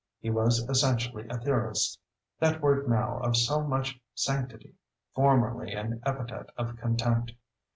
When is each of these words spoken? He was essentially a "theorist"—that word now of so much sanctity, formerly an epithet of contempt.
He 0.19 0.31
was 0.31 0.67
essentially 0.67 1.27
a 1.29 1.37
"theorist"—that 1.37 2.59
word 2.59 2.89
now 2.89 3.19
of 3.19 3.37
so 3.37 3.61
much 3.61 4.01
sanctity, 4.15 4.73
formerly 5.13 5.73
an 5.73 6.01
epithet 6.03 6.49
of 6.57 6.75
contempt. 6.75 7.33